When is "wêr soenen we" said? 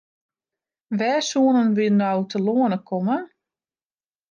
0.97-1.85